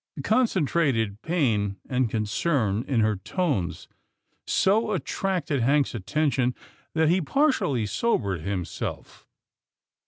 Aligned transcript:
"The 0.15 0.23
concentrated 0.23 1.21
pain 1.21 1.77
and 1.87 2.09
concern 2.09 2.83
in 2.87 3.01
her 3.01 3.17
tones 3.17 3.87
so 4.47 4.93
attracted 4.93 5.61
Hank's 5.61 5.93
attention 5.93 6.55
that 6.95 7.07
he 7.09 7.21
partially 7.21 7.85
sobered 7.85 8.41
himself. 8.41 9.27